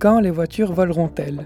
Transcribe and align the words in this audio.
Quand 0.00 0.18
les 0.18 0.30
voitures 0.30 0.72
voleront-elles? 0.72 1.44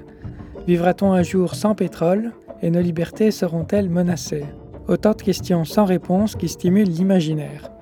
Vivra-t-on 0.68 1.12
un 1.12 1.25
jour 1.25 1.57
sans 1.57 1.75
pétrole 1.75 2.31
et 2.62 2.71
nos 2.71 2.81
libertés 2.81 3.33
seront-elles 3.33 3.91
menacées? 3.91 4.45
Autant 4.86 5.11
de 5.11 5.23
questions 5.23 5.65
sans 5.65 5.84
réponse 5.84 6.36
qui 6.36 6.49
stimulent 6.49 6.88
l'imaginaire. 6.88 7.72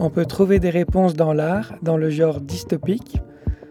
On 0.00 0.10
peut 0.10 0.26
trouver 0.26 0.58
des 0.58 0.70
réponses 0.70 1.14
dans 1.14 1.32
l'art, 1.32 1.74
dans 1.82 1.96
le 1.96 2.10
genre 2.10 2.40
dystopique. 2.40 3.22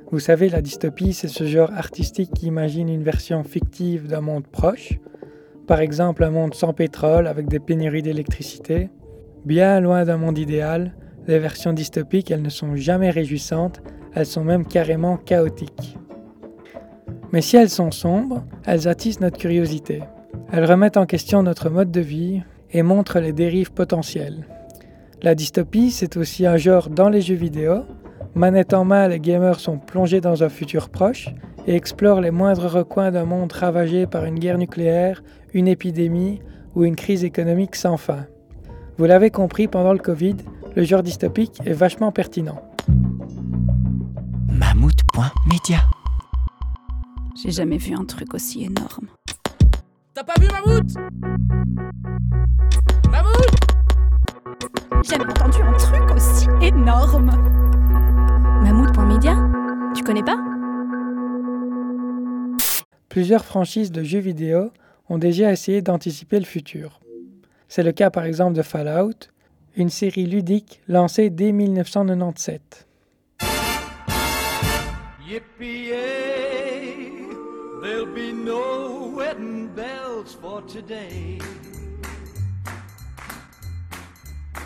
Vous 0.09 0.21
savez, 0.21 0.47
la 0.47 0.61
dystopie, 0.61 1.11
c'est 1.11 1.27
ce 1.27 1.43
genre 1.43 1.73
artistique 1.73 2.31
qui 2.34 2.45
imagine 2.45 2.88
une 2.88 3.04
version 3.04 3.43
fictive 3.43 4.07
d'un 4.07 4.21
monde 4.21 4.47
proche. 4.47 5.00
Par 5.68 5.81
exemple, 5.81 6.23
un 6.23 6.29
monde 6.29 6.54
sans 6.54 6.71
pétrole, 6.71 7.27
avec 7.27 7.50
des 7.50 7.59
pénuries 7.59 8.04
d'électricité. 8.04 8.89
Bien 9.43 9.81
loin 9.81 10.05
d'un 10.05 10.15
monde 10.15 10.38
idéal, 10.38 10.95
les 11.27 11.39
versions 11.39 11.73
dystopiques, 11.73 12.31
elles 12.31 12.41
ne 12.41 12.50
sont 12.50 12.77
jamais 12.77 13.09
réjouissantes, 13.09 13.81
elles 14.16 14.26
sont 14.26 14.44
même 14.44 14.66
carrément 14.66 15.17
chaotiques. 15.17 15.98
Mais 17.31 17.41
si 17.41 17.58
elles 17.58 17.70
sont 17.70 17.91
sombres, 17.91 18.44
elles 18.66 18.88
attisent 18.88 19.20
notre 19.20 19.38
curiosité. 19.38 20.04
Elles 20.52 20.66
remettent 20.66 20.98
en 20.98 21.05
question 21.05 21.41
notre 21.41 21.70
mode 21.70 21.91
de 21.91 21.99
vie 22.02 22.41
et 22.71 22.84
montrent 22.84 23.20
les 23.20 23.34
dérives 23.34 23.71
potentielles. 23.71 24.48
La 25.21 25.35
dystopie, 25.35 25.90
c'est 25.90 26.18
aussi 26.18 26.45
un 26.45 26.57
genre 26.57 26.90
dans 26.90 27.09
les 27.09 27.21
jeux 27.21 27.35
vidéo. 27.35 27.85
Manette 28.35 28.73
en 28.73 28.84
main, 28.84 29.07
les 29.07 29.20
gamers 29.20 29.59
sont 29.59 29.77
plongés 29.77 30.21
dans 30.21 30.43
un 30.43 30.49
futur 30.49 30.90
proche 30.90 31.30
et 31.66 31.76
explorent 31.76 32.21
les 32.21 32.32
moindres 32.32 32.70
recoins 32.70 33.12
d'un 33.12 33.26
monde 33.26 33.52
ravagé 33.52 34.05
par 34.05 34.26
une 34.26 34.38
guerre 34.38 34.57
nucléaire, 34.57 35.23
une 35.54 35.68
épidémie 35.68 36.41
ou 36.76 36.84
une 36.84 36.95
crise 36.95 37.23
économique 37.23 37.76
sans 37.76 37.98
fin. 37.98 38.26
Vous 38.98 39.05
l'avez 39.05 39.32
compris 39.32 39.68
pendant 39.68 39.93
le 39.93 39.99
Covid, 39.99 40.38
le 40.76 40.84
genre 40.84 41.04
dystopique 41.04 41.62
est 41.66 41.73
vachement 41.73 42.12
pertinent. 42.12 42.62
Mammouth.media 45.16 45.77
J'ai 47.35 47.51
jamais 47.51 47.77
vu 47.77 47.93
un 47.93 48.05
truc 48.05 48.34
aussi 48.34 48.63
énorme. 48.63 49.07
T'as 50.13 50.24
pas 50.24 50.34
vu 50.40 50.48
Mammouth 50.48 50.96
Mammouth 53.12 53.55
Jamais 55.04 55.26
entendu 55.26 55.62
un 55.62 55.74
truc 55.74 56.12
aussi 56.15 56.48
énorme. 56.62 57.32
Mammouth.media 58.63 59.37
Tu 59.96 60.04
connais 60.04 60.24
pas? 60.24 60.37
Plusieurs 63.09 63.46
franchises 63.46 63.91
de 63.91 64.03
jeux 64.03 64.19
vidéo 64.19 64.72
ont 65.09 65.18
déjà 65.18 65.52
essayé 65.52 65.81
d'anticiper 65.81 66.40
le 66.40 66.46
futur. 66.46 67.02
C'est 67.68 67.84
le 67.84 67.91
cas 67.91 68.09
par 68.09 68.24
exemple 68.24 68.53
de 68.56 68.62
Fallout, 68.62 69.30
une 69.75 69.90
série 69.90 70.25
ludique 70.25 70.81
lancée 70.88 71.30
dès 71.30 71.52
1997. 71.52 72.88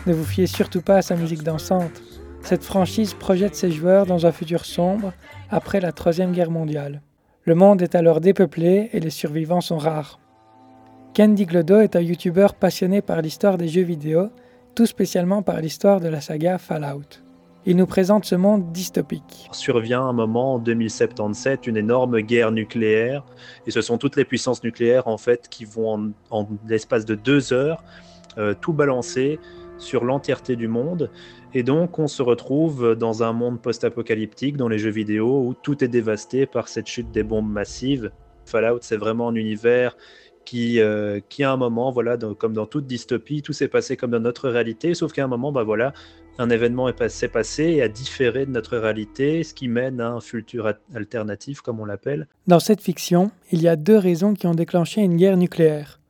Ne 0.06 0.12
vous 0.12 0.24
fiez 0.24 0.48
surtout 0.48 0.82
pas 0.82 0.96
à 0.96 1.02
sa 1.02 1.14
musique 1.14 1.44
dansante. 1.44 2.02
Cette 2.42 2.64
franchise 2.64 3.14
projette 3.14 3.54
ses 3.54 3.70
joueurs 3.70 4.06
dans 4.06 4.26
un 4.26 4.32
futur 4.32 4.64
sombre 4.64 5.12
après 5.48 5.80
la 5.80 5.92
Troisième 5.92 6.32
Guerre 6.32 6.50
mondiale. 6.50 7.02
Le 7.44 7.54
monde 7.54 7.80
est 7.82 7.94
alors 7.94 8.20
dépeuplé 8.20 8.90
et 8.92 8.98
les 8.98 9.10
survivants 9.10 9.60
sont 9.60 9.78
rares. 9.78 10.18
Candy 11.14 11.46
Glodo 11.46 11.78
est 11.78 11.94
un 11.94 12.00
youtubeur 12.00 12.54
passionné 12.54 13.00
par 13.00 13.22
l'histoire 13.22 13.58
des 13.58 13.68
jeux 13.68 13.82
vidéo, 13.82 14.30
tout 14.74 14.86
spécialement 14.86 15.42
par 15.42 15.60
l'histoire 15.60 16.00
de 16.00 16.08
la 16.08 16.20
saga 16.20 16.58
Fallout. 16.58 17.27
Il 17.70 17.76
nous 17.76 17.86
présente 17.86 18.24
ce 18.24 18.34
monde 18.34 18.72
dystopique. 18.72 19.46
Survient 19.52 20.00
un 20.00 20.14
moment 20.14 20.54
en 20.54 20.58
2077, 20.58 21.66
une 21.66 21.76
énorme 21.76 22.22
guerre 22.22 22.50
nucléaire, 22.50 23.26
et 23.66 23.70
ce 23.70 23.82
sont 23.82 23.98
toutes 23.98 24.16
les 24.16 24.24
puissances 24.24 24.64
nucléaires 24.64 25.06
en 25.06 25.18
fait 25.18 25.50
qui 25.50 25.66
vont 25.66 26.14
en, 26.30 26.48
l'espace 26.66 27.04
de 27.04 27.14
deux 27.14 27.52
heures 27.52 27.84
euh, 28.38 28.54
tout 28.58 28.72
balancer 28.72 29.38
sur 29.76 30.06
l'entièreté 30.06 30.56
du 30.56 30.66
monde. 30.66 31.10
Et 31.52 31.62
donc, 31.62 31.98
on 31.98 32.08
se 32.08 32.22
retrouve 32.22 32.94
dans 32.94 33.22
un 33.22 33.34
monde 33.34 33.60
post-apocalyptique 33.60 34.56
dans 34.56 34.68
les 34.68 34.78
jeux 34.78 34.88
vidéo 34.88 35.44
où 35.46 35.52
tout 35.52 35.84
est 35.84 35.88
dévasté 35.88 36.46
par 36.46 36.68
cette 36.68 36.86
chute 36.86 37.10
des 37.10 37.22
bombes 37.22 37.52
massives. 37.52 38.10
Fallout, 38.46 38.78
c'est 38.80 38.96
vraiment 38.96 39.28
un 39.28 39.34
univers 39.34 39.94
qui, 40.46 40.80
euh, 40.80 41.20
qui 41.28 41.44
à 41.44 41.52
un 41.52 41.58
moment, 41.58 41.90
voilà, 41.90 42.16
comme 42.38 42.54
dans 42.54 42.64
toute 42.64 42.86
dystopie, 42.86 43.42
tout 43.42 43.52
s'est 43.52 43.68
passé 43.68 43.98
comme 43.98 44.12
dans 44.12 44.20
notre 44.20 44.48
réalité, 44.48 44.94
sauf 44.94 45.12
qu'à 45.12 45.24
un 45.24 45.26
moment, 45.26 45.52
bah 45.52 45.64
voilà, 45.64 45.92
un 46.38 46.50
événement 46.50 46.88
s'est 47.08 47.28
passé 47.28 47.64
et 47.64 47.82
a 47.82 47.88
différé 47.88 48.46
de 48.46 48.52
notre 48.52 48.78
réalité, 48.78 49.42
ce 49.42 49.52
qui 49.52 49.66
mène 49.66 50.00
à 50.00 50.08
un 50.08 50.20
futur 50.20 50.72
alternatif, 50.94 51.60
comme 51.60 51.80
on 51.80 51.84
l'appelle. 51.84 52.28
Dans 52.46 52.60
cette 52.60 52.80
fiction, 52.80 53.32
il 53.50 53.60
y 53.60 53.68
a 53.68 53.74
deux 53.74 53.98
raisons 53.98 54.34
qui 54.34 54.46
ont 54.46 54.54
déclenché 54.54 55.00
une 55.02 55.16
guerre 55.16 55.36
nucléaire. 55.36 56.00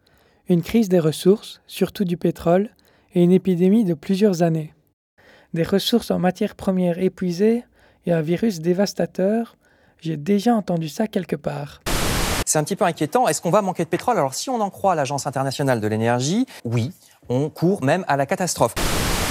Une 0.49 0.63
crise 0.63 0.91
des 0.91 0.99
ressources, 0.99 1.63
surtout 1.67 2.05
du 2.05 2.19
pétrole, 2.19 2.71
et 3.15 3.23
une 3.23 3.33
épidémie 3.33 3.85
de 3.85 3.95
plusieurs 3.95 4.43
années. 4.43 4.75
Des 5.55 5.63
ressources 5.63 6.11
en 6.11 6.19
matières 6.19 6.55
premières 6.55 6.99
épuisées 6.99 7.65
et 8.05 8.13
un 8.13 8.21
virus 8.21 8.61
dévastateur, 8.61 9.57
j'ai 9.99 10.19
déjà 10.19 10.55
entendu 10.55 10.91
ça 10.91 11.07
quelque 11.07 11.37
part. 11.37 11.81
C'est 12.45 12.59
un 12.59 12.65
petit 12.65 12.77
peu 12.77 12.85
inquiétant. 12.85 13.29
Est-ce 13.29 13.41
qu'on 13.41 13.51
va 13.51 13.63
manquer 13.63 13.85
de 13.85 13.89
pétrole? 13.89 14.19
Alors 14.19 14.35
si 14.35 14.51
on 14.51 14.61
en 14.61 14.71
croit 14.71 14.95
l'Agence 14.95 15.27
internationale 15.27 15.81
de 15.81 15.87
l'énergie, 15.87 16.47
oui, 16.65 16.93
on 17.31 17.49
court 17.49 17.83
même 17.83 18.05
à 18.09 18.17
la 18.17 18.27
catastrophe. 18.27 18.75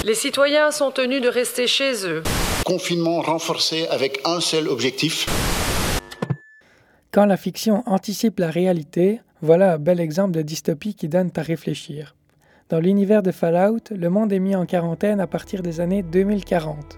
Les 0.07 0.16
citoyens 0.16 0.72
sont 0.72 0.90
tenus 0.90 1.22
de 1.22 1.28
rester 1.28 1.68
chez 1.68 2.07
eux. 2.07 2.23
Confinement 2.63 3.19
renforcé 3.19 3.88
avec 3.88 4.22
un 4.23 4.40
seul 4.40 4.69
objectif. 4.69 5.25
Quand 7.12 7.25
la 7.25 7.35
fiction 7.35 7.84
anticipe 7.85 8.40
la 8.40 8.50
réalité, 8.50 9.19
voilà 9.41 9.73
un 9.73 9.78
bel 9.78 10.00
exemple 10.00 10.31
de 10.31 10.41
dystopie 10.41 10.96
qui 10.96 11.09
donne 11.09 11.29
à 11.35 11.41
réfléchir. 11.41 12.16
Dans 12.69 12.79
l'univers 12.79 13.22
de 13.22 13.34
Fallout, 13.34 13.81
le 13.91 14.09
monde 14.09 14.31
est 14.31 14.40
mis 14.40 14.56
en 14.56 14.66
quarantaine 14.66 15.19
à 15.19 15.28
partir 15.28 15.62
des 15.62 15.81
années 15.81 16.03
2040. 16.03 16.97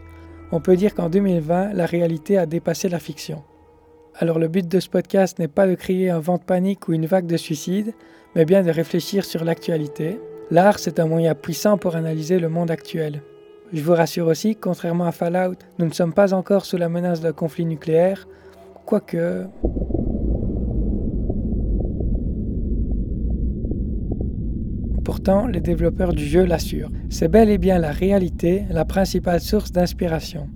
On 0.51 0.61
peut 0.61 0.75
dire 0.75 0.93
qu'en 0.93 1.09
2020, 1.09 1.73
la 1.73 1.87
réalité 1.87 2.37
a 2.37 2.45
dépassé 2.45 2.89
la 2.89 2.99
fiction. 2.99 3.41
Alors 4.13 4.37
le 4.37 4.49
but 4.49 4.67
de 4.67 4.79
ce 4.79 4.87
podcast 4.87 5.39
n'est 5.39 5.47
pas 5.47 5.65
de 5.65 5.73
créer 5.73 6.11
un 6.11 6.19
vent 6.19 6.37
de 6.37 6.43
panique 6.43 6.87
ou 6.87 6.93
une 6.93 7.07
vague 7.07 7.25
de 7.25 7.37
suicide, 7.37 7.95
mais 8.35 8.45
bien 8.45 8.61
de 8.61 8.69
réfléchir 8.69 9.25
sur 9.25 9.43
l'actualité. 9.43 10.19
L'art, 10.51 10.79
c'est 10.79 10.99
un 10.99 11.05
moyen 11.05 11.35
puissant 11.35 11.77
pour 11.77 11.95
analyser 11.95 12.39
le 12.39 12.49
monde 12.49 12.71
actuel. 12.71 13.21
Je 13.71 13.83
vous 13.83 13.93
rassure 13.93 14.25
aussi, 14.25 14.55
contrairement 14.55 15.05
à 15.05 15.11
Fallout, 15.11 15.55
nous 15.77 15.85
ne 15.85 15.93
sommes 15.93 16.13
pas 16.13 16.33
encore 16.33 16.65
sous 16.65 16.77
la 16.77 16.89
menace 16.89 17.21
d'un 17.21 17.33
conflit 17.33 17.65
nucléaire, 17.65 18.27
quoique... 18.87 19.45
Pourtant, 25.05 25.45
les 25.45 25.61
développeurs 25.61 26.13
du 26.13 26.25
jeu 26.25 26.45
l'assurent. 26.45 26.89
C'est 27.11 27.27
bel 27.27 27.49
et 27.49 27.59
bien 27.59 27.77
la 27.77 27.91
réalité, 27.91 28.65
la 28.71 28.85
principale 28.85 29.41
source 29.41 29.71
d'inspiration. 29.71 30.49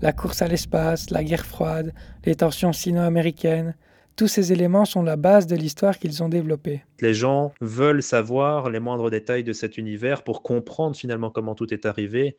La 0.00 0.12
course 0.12 0.42
à 0.42 0.46
l'espace, 0.46 1.10
la 1.10 1.24
guerre 1.24 1.46
froide, 1.46 1.92
les 2.24 2.36
tensions 2.36 2.72
sino-américaines, 2.72 3.74
tous 4.16 4.28
ces 4.28 4.52
éléments 4.52 4.84
sont 4.84 5.02
la 5.02 5.16
base 5.16 5.46
de 5.46 5.56
l'histoire 5.56 5.98
qu'ils 5.98 6.22
ont 6.22 6.28
développée. 6.28 6.82
Les 7.00 7.14
gens 7.14 7.52
veulent 7.60 8.02
savoir 8.02 8.70
les 8.70 8.80
moindres 8.80 9.10
détails 9.10 9.44
de 9.44 9.52
cet 9.52 9.78
univers 9.78 10.22
pour 10.22 10.42
comprendre 10.42 10.96
finalement 10.96 11.30
comment 11.30 11.54
tout 11.54 11.72
est 11.72 11.86
arrivé. 11.86 12.36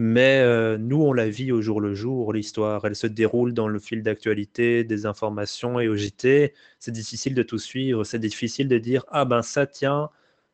Mais 0.00 0.40
euh, 0.44 0.78
nous, 0.78 1.02
on 1.02 1.12
la 1.12 1.28
vit 1.28 1.50
au 1.50 1.60
jour 1.60 1.80
le 1.80 1.92
jour, 1.92 2.32
l'histoire. 2.32 2.84
Elle 2.84 2.94
se 2.94 3.08
déroule 3.08 3.52
dans 3.52 3.66
le 3.66 3.80
fil 3.80 4.04
d'actualité, 4.04 4.84
des 4.84 5.06
informations 5.06 5.80
et 5.80 5.88
au 5.88 5.96
JT. 5.96 6.54
C'est 6.78 6.92
difficile 6.92 7.34
de 7.34 7.42
tout 7.42 7.58
suivre. 7.58 8.04
C'est 8.04 8.20
difficile 8.20 8.68
de 8.68 8.78
dire 8.78 9.04
Ah 9.08 9.24
ben 9.24 9.42
ça, 9.42 9.66
tiens, 9.66 10.10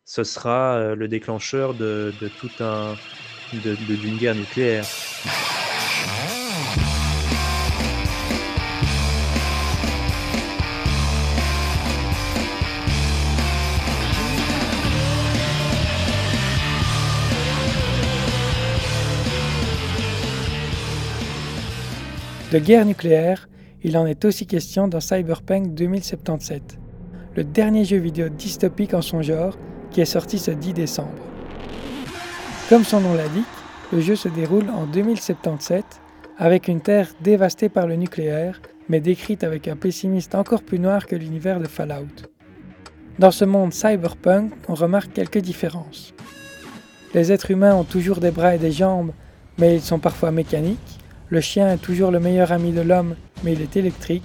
ce 0.07 0.25
sera 0.25 0.77
euh, 0.77 0.95
le 0.95 1.09
déclencheur 1.09 1.75
de, 1.75 2.13
tout 2.41 2.51
un 2.61 2.95
d'une 3.53 4.17
guerre 4.17 4.35
nucléaire. 4.35 4.87
De 22.55 22.61
guerre 22.61 22.87
nucléaire, 22.87 23.49
il 23.83 23.99
en 23.99 24.07
est 24.07 24.25
aussi 24.25 24.47
question 24.47 24.87
dans 24.87 25.01
Cyberpunk 25.01 25.75
2077, 25.75 26.79
le 27.35 27.43
dernier 27.43 27.85
jeu 27.85 27.97
vidéo 27.97 28.29
dystopique 28.29 28.95
en 28.95 29.03
son 29.03 29.23
genre 29.23 29.59
qui 29.91 30.01
est 30.01 30.05
sorti 30.05 30.39
ce 30.39 30.53
10 30.53 30.73
décembre. 30.73 31.19
Comme 32.69 32.85
son 32.85 33.01
nom 33.01 33.15
l'indique, 33.15 33.45
le 33.93 34.01
jeu 34.01 34.15
se 34.15 34.29
déroule 34.29 34.71
en 34.71 34.87
2077 34.87 35.85
avec 36.39 36.69
une 36.69 36.81
Terre 36.81 37.09
dévastée 37.23 37.69
par 37.69 37.89
le 37.89 37.97
nucléaire, 37.97 38.63
mais 38.89 39.01
décrite 39.01 39.43
avec 39.43 39.67
un 39.67 39.75
pessimisme 39.75 40.37
encore 40.39 40.63
plus 40.63 40.79
noir 40.79 41.07
que 41.07 41.17
l'univers 41.17 41.59
de 41.59 41.67
Fallout. 41.67 42.29
Dans 43.19 43.33
ce 43.33 43.45
monde 43.45 43.73
cyberpunk, 43.73 44.53
on 44.69 44.75
remarque 44.75 45.13
quelques 45.13 45.39
différences. 45.39 46.15
Les 47.15 47.33
êtres 47.33 47.51
humains 47.51 47.75
ont 47.75 47.83
toujours 47.83 48.21
des 48.21 48.31
bras 48.31 48.55
et 48.55 48.59
des 48.59 48.71
jambes, 48.71 49.11
mais 49.59 49.75
ils 49.75 49.83
sont 49.83 49.99
parfois 49.99 50.31
mécaniques. 50.31 51.01
Le 51.31 51.41
chien 51.41 51.73
est 51.73 51.79
toujours 51.79 52.11
le 52.11 52.21
meilleur 52.21 52.53
ami 52.53 52.73
de 52.73 52.83
l'homme, 52.83 53.17
mais 53.43 53.55
il 53.55 53.63
est 53.63 53.77
électrique, 53.77 54.25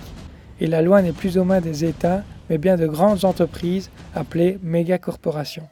et 0.60 0.68
la 0.68 0.81
loi 0.81 1.01
n'est 1.01 1.13
plus 1.13 1.38
aux 1.38 1.46
mains 1.46 1.62
des 1.62 1.86
États, 1.86 2.24
mais 2.50 2.57
bien 2.57 2.75
de 2.75 2.88
grandes 2.88 3.25
entreprises 3.25 3.90
appelées 4.13 4.60
mégacorporations. 4.62 5.68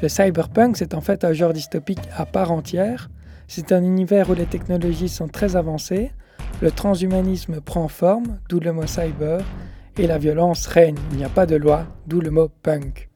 Le 0.00 0.08
cyberpunk, 0.08 0.76
c'est 0.76 0.94
en 0.94 1.00
fait 1.00 1.24
un 1.24 1.32
genre 1.32 1.52
dystopique 1.52 2.08
à 2.16 2.24
part 2.24 2.52
entière. 2.52 3.10
C'est 3.48 3.72
un 3.72 3.82
univers 3.82 4.30
où 4.30 4.34
les 4.34 4.46
technologies 4.46 5.08
sont 5.08 5.28
très 5.28 5.56
avancées, 5.56 6.12
le 6.62 6.70
transhumanisme 6.70 7.60
prend 7.60 7.88
forme, 7.88 8.38
d'où 8.48 8.60
le 8.60 8.72
mot 8.72 8.86
cyber, 8.86 9.40
et 9.96 10.06
la 10.06 10.18
violence 10.18 10.66
règne. 10.66 10.98
Il 11.12 11.18
n'y 11.18 11.24
a 11.24 11.28
pas 11.28 11.46
de 11.46 11.56
loi, 11.56 11.84
d'où 12.06 12.20
le 12.20 12.30
mot 12.30 12.48
punk. 12.62 13.07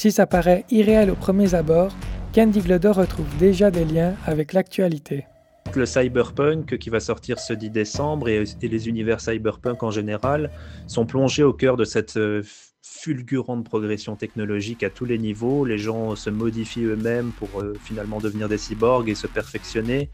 Si 0.00 0.10
ça 0.10 0.26
paraît 0.26 0.64
irréel 0.70 1.10
au 1.10 1.14
premier 1.14 1.54
abord, 1.54 1.92
Candy 2.34 2.60
Glodo 2.60 2.90
retrouve 2.90 3.26
déjà 3.38 3.70
des 3.70 3.84
liens 3.84 4.14
avec 4.24 4.54
l'actualité. 4.54 5.26
Le 5.74 5.84
cyberpunk 5.84 6.78
qui 6.78 6.88
va 6.88 7.00
sortir 7.00 7.38
ce 7.38 7.52
10 7.52 7.68
décembre 7.68 8.30
et, 8.30 8.42
les 8.62 8.88
univers 8.88 9.20
cyberpunk 9.20 9.82
en 9.82 9.90
général 9.90 10.50
sont 10.86 11.04
plongés 11.04 11.42
au 11.42 11.52
cœur 11.52 11.76
de 11.76 11.84
cette 11.84 12.16
euh, 12.16 12.42
fulgurante 12.80 13.62
progression 13.62 14.16
technologique 14.16 14.82
à 14.84 14.88
tous 14.88 15.04
les 15.04 15.18
niveaux. 15.18 15.66
Les 15.66 15.76
gens 15.76 16.16
se 16.16 16.30
modifient 16.30 16.84
eux-mêmes 16.84 17.32
pour 17.32 17.60
euh, 17.60 17.74
finalement 17.84 18.20
devenir 18.20 18.48
des 18.48 18.56
cyborgs 18.56 19.10
et 19.10 19.14
se 19.14 19.26
perfectionner. 19.26 20.08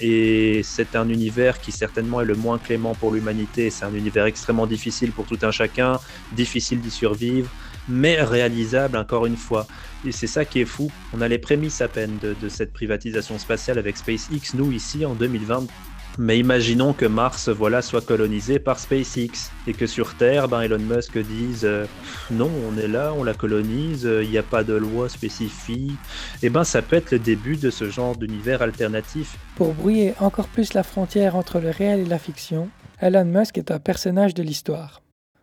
Et 0.00 0.62
c'est 0.62 0.94
un 0.94 1.08
univers 1.08 1.60
qui 1.60 1.72
certainement 1.72 2.20
est 2.20 2.24
le 2.24 2.36
moins 2.36 2.58
clément 2.58 2.94
pour 2.94 3.12
l'humanité. 3.12 3.70
C'est 3.70 3.84
un 3.84 3.94
univers 3.94 4.26
extrêmement 4.26 4.68
difficile 4.68 5.10
pour 5.10 5.26
tout 5.26 5.38
un 5.42 5.50
chacun, 5.50 5.98
difficile 6.36 6.80
d'y 6.80 6.90
survivre, 6.92 7.50
mais 7.88 8.22
réalisable 8.22 8.96
encore 8.96 9.26
une 9.26 9.36
fois. 9.36 9.66
Et 10.06 10.12
c'est 10.12 10.26
ça 10.26 10.44
qui 10.44 10.60
est 10.60 10.66
fou. 10.66 10.90
On 11.12 11.20
a 11.20 11.28
les 11.28 11.38
prémices 11.38 11.80
à 11.80 11.88
peine 11.88 12.18
de, 12.20 12.48
cette 12.48 12.72
privatisation 12.72 13.38
spatiale 13.38 13.78
avec 13.78 13.96
SpaceX, 13.96 14.54
nous 14.54 14.72
ici 14.72 15.04
en 15.04 15.14
2020 15.14 15.66
mais 16.16 16.38
imaginons 16.38 16.92
que 16.92 17.06
Mars 17.06 17.48
voilà, 17.48 17.82
soit 17.82 18.06
colonisé 18.06 18.60
par 18.60 18.78
SpaceX 18.78 19.50
et 19.66 19.72
que 19.72 19.86
sur 19.86 20.14
Terre, 20.14 20.48
ben, 20.48 20.60
Elon 20.60 20.78
Musk 20.78 21.18
dise 21.18 21.64
euh, 21.64 21.86
non, 22.30 22.50
on 22.68 22.78
est 22.78 22.86
là, 22.86 23.12
on 23.16 23.24
la 23.24 23.34
colonise, 23.34 24.08
il 24.22 24.30
n'y 24.30 24.38
a 24.38 24.44
pas 24.44 24.62
de 24.62 24.74
loi 24.74 25.08
spécifique. 25.08 25.90
Et 26.42 26.46
eh 26.46 26.50
ben 26.50 26.62
ça 26.62 26.82
peut 26.82 26.94
être 26.94 27.10
le 27.10 27.18
début 27.18 27.56
de 27.56 27.70
ce 27.70 27.90
genre 27.90 28.16
d'univers 28.16 28.62
alternatif. 28.62 29.36
Pour 29.56 29.74
brouiller 29.74 30.14
encore 30.20 30.46
plus 30.46 30.72
la 30.74 30.84
frontière 30.84 31.34
entre 31.34 31.58
le 31.58 31.70
réel 31.70 32.00
et 32.00 32.04
la 32.04 32.18
fiction, 32.18 32.68
Elon 33.00 33.24
Musk 33.24 33.58
est 33.58 33.72
un 33.72 33.80
personnage 33.80 34.34
de 34.34 34.42
l'histoire. 34.42 35.02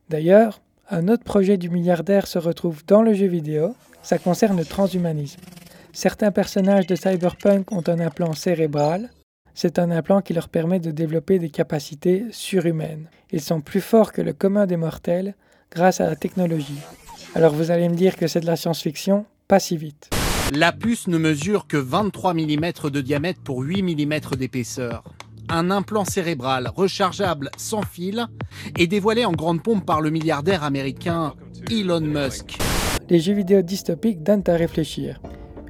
D'ailleurs, 0.09 0.61
un 0.91 1.07
autre 1.07 1.23
projet 1.23 1.57
du 1.57 1.69
milliardaire 1.69 2.27
se 2.27 2.38
retrouve 2.38 2.83
dans 2.85 3.01
le 3.01 3.13
jeu 3.13 3.25
vidéo, 3.25 3.75
ça 4.03 4.19
concerne 4.19 4.57
le 4.57 4.65
transhumanisme. 4.65 5.39
Certains 5.93 6.31
personnages 6.31 6.85
de 6.85 6.95
Cyberpunk 6.95 7.71
ont 7.71 7.83
un 7.88 7.99
implant 7.99 8.33
cérébral, 8.33 9.09
c'est 9.53 9.79
un 9.79 9.89
implant 9.89 10.21
qui 10.21 10.33
leur 10.33 10.49
permet 10.49 10.79
de 10.79 10.91
développer 10.91 11.39
des 11.39 11.49
capacités 11.49 12.25
surhumaines. 12.31 13.09
Ils 13.31 13.41
sont 13.41 13.61
plus 13.61 13.81
forts 13.81 14.11
que 14.11 14.21
le 14.21 14.33
commun 14.33 14.65
des 14.65 14.77
mortels 14.77 15.35
grâce 15.71 16.01
à 16.01 16.07
la 16.07 16.15
technologie. 16.15 16.79
Alors 17.35 17.53
vous 17.53 17.71
allez 17.71 17.88
me 17.88 17.95
dire 17.95 18.17
que 18.17 18.27
c'est 18.27 18.41
de 18.41 18.45
la 18.45 18.57
science-fiction 18.57 19.25
Pas 19.47 19.59
si 19.59 19.77
vite. 19.77 20.09
La 20.53 20.73
puce 20.73 21.07
ne 21.07 21.17
mesure 21.17 21.67
que 21.67 21.77
23 21.77 22.33
mm 22.33 22.89
de 22.91 22.99
diamètre 22.99 23.39
pour 23.41 23.61
8 23.61 23.83
mm 23.83 24.35
d'épaisseur. 24.38 25.03
Un 25.53 25.69
implant 25.69 26.06
cérébral 26.06 26.71
rechargeable 26.74 27.50
sans 27.57 27.81
fil 27.81 28.25
est 28.80 28.88
dévoilé 28.88 29.25
en 29.25 29.33
grande 29.33 29.62
pompe 29.62 29.86
par 29.86 30.00
le 30.00 30.09
milliardaire 30.09 30.63
américain 30.63 31.33
Elon 31.69 32.00
Musk. 32.00 32.57
Les 33.09 33.19
jeux 33.19 33.33
vidéo 33.33 33.62
dystopiques 33.62 34.24
donnent 34.24 34.45
à 34.48 34.56
réfléchir. 34.56 35.19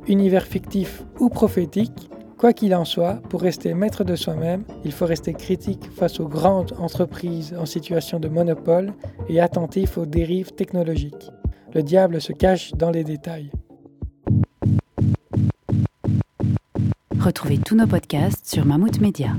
Univers 0.08 0.46
fictif 0.46 1.04
ou 1.20 1.30
prophétique, 1.30 2.10
Quoi 2.38 2.54
qu'il 2.54 2.74
en 2.74 2.86
soit, 2.86 3.22
pour 3.30 3.42
rester 3.42 3.76
maître 3.76 4.04
de 4.04 4.16
soi-même, 4.16 4.64
il 4.84 4.92
faut 4.92 5.06
rester 5.06 5.34
critique 5.34 5.92
face 5.96 6.20
aux 6.20 6.28
grandes 6.28 6.74
entreprises 6.80 7.56
en 7.56 7.68
situation 7.68 8.20
de 8.20 8.28
monopole 8.28 8.94
et 9.30 9.40
attentif 9.40 10.00
aux 10.00 10.08
dérives 10.08 10.52
technologiques. 10.54 11.30
Le 11.76 11.84
diable 11.84 12.20
se 12.20 12.34
cache 12.34 12.72
dans 12.74 12.90
les 12.90 13.04
détails. 13.04 13.52
Retrouvez 17.20 17.60
tous 17.60 17.76
nos 17.76 17.86
podcasts 17.86 18.48
sur 18.48 18.66
Mammouth 18.66 19.00
Media. 19.00 19.34